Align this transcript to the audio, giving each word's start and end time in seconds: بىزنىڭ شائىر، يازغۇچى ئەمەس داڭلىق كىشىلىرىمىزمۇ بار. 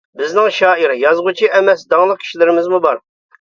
بىزنىڭ 0.19 0.47
شائىر، 0.59 0.93
يازغۇچى 1.01 1.49
ئەمەس 1.59 1.85
داڭلىق 1.93 2.25
كىشىلىرىمىزمۇ 2.25 2.81
بار. 2.89 3.01